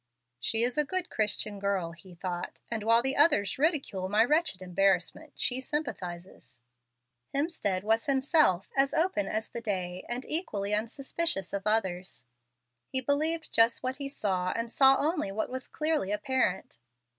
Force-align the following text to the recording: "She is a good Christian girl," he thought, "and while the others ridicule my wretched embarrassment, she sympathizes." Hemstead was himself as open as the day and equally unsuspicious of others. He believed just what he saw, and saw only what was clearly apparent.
"She 0.39 0.63
is 0.63 0.79
a 0.79 0.83
good 0.83 1.11
Christian 1.11 1.59
girl," 1.59 1.91
he 1.91 2.15
thought, 2.15 2.59
"and 2.71 2.81
while 2.83 3.03
the 3.03 3.15
others 3.15 3.59
ridicule 3.59 4.09
my 4.09 4.23
wretched 4.25 4.59
embarrassment, 4.59 5.33
she 5.35 5.61
sympathizes." 5.61 6.59
Hemstead 7.35 7.83
was 7.83 8.07
himself 8.07 8.71
as 8.75 8.95
open 8.95 9.27
as 9.27 9.49
the 9.49 9.61
day 9.61 10.03
and 10.09 10.25
equally 10.27 10.73
unsuspicious 10.73 11.53
of 11.53 11.67
others. 11.67 12.25
He 12.87 12.99
believed 12.99 13.53
just 13.53 13.83
what 13.83 13.97
he 13.97 14.09
saw, 14.09 14.51
and 14.55 14.71
saw 14.71 14.97
only 14.97 15.31
what 15.31 15.49
was 15.51 15.67
clearly 15.67 16.09
apparent. 16.11 16.79